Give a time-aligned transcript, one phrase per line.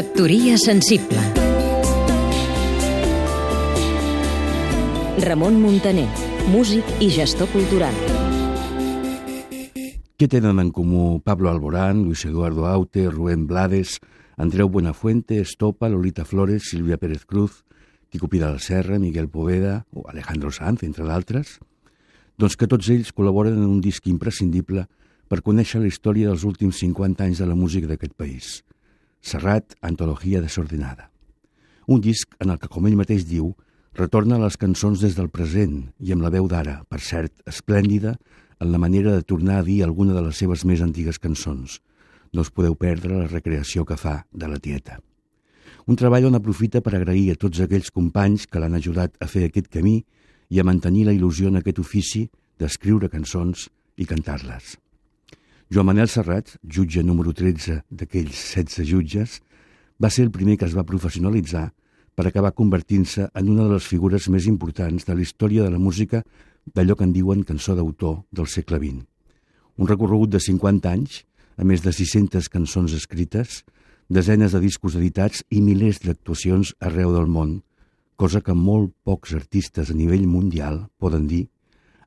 [0.00, 1.20] Factoria sensible
[5.20, 6.06] Ramon Muntaner,
[6.48, 7.92] músic i gestor cultural.
[10.16, 13.98] Què tenen en comú Pablo Alborán, Luis Eduardo Aute, Rubén Blades,
[14.40, 17.66] Andreu Buenafuente, Estopa, Lolita Flores, Silvia Pérez Cruz,
[18.08, 21.58] Quico Pida la Serra, Miguel Poveda o Alejandro Sanz, entre d'altres?
[22.40, 24.88] Doncs que tots ells col·laboren en un disc imprescindible
[25.28, 28.56] per conèixer la història dels últims 50 anys de la música d'aquest país–
[29.20, 31.10] Serrat, Antologia desordenada.
[31.86, 33.52] Un disc en el que, com ell mateix diu,
[33.98, 38.16] retorna les cançons des del present i amb la veu d'ara, per cert, esplèndida,
[38.60, 41.80] en la manera de tornar a dir alguna de les seves més antigues cançons.
[42.32, 45.00] No us podeu perdre la recreació que fa de la tieta.
[45.86, 49.48] Un treball on aprofita per agrair a tots aquells companys que l'han ajudat a fer
[49.48, 49.98] aquest camí
[50.50, 52.28] i a mantenir la il·lusió en aquest ofici
[52.60, 54.76] d'escriure cançons i cantar-les.
[55.70, 59.36] Joan Manel Serrat, jutge número 13 d'aquells 16 jutges,
[60.02, 61.68] va ser el primer que es va professionalitzar
[62.18, 65.78] per acabar convertint-se en una de les figures més importants de la història de la
[65.78, 66.24] música
[66.74, 69.06] d'allò que en diuen cançó d'autor del segle XX.
[69.78, 71.22] Un recorregut de 50 anys,
[71.54, 73.62] a més de 600 cançons escrites,
[74.10, 77.60] desenes de discos editats i milers d'actuacions arreu del món,
[78.18, 81.44] cosa que molt pocs artistes a nivell mundial poden dir,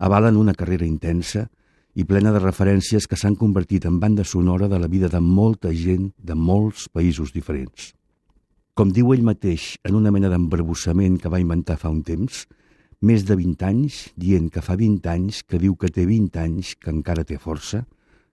[0.00, 1.50] avalen una carrera intensa
[1.94, 5.72] i plena de referències que s'han convertit en banda sonora de la vida de molta
[5.74, 7.92] gent de molts països diferents.
[8.74, 12.46] Com diu ell mateix en una mena d'embarbussament que va inventar fa un temps,
[13.00, 16.74] més de 20 anys, dient que fa 20 anys, que diu que té 20 anys,
[16.76, 17.82] que encara té força,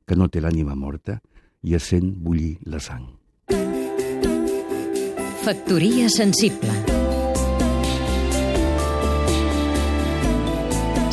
[0.08, 1.18] que no té l'ànima morta
[1.64, 3.08] i es sent bullir la sang.
[5.48, 6.77] Factoria sensible